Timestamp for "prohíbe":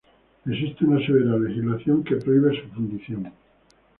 2.15-2.59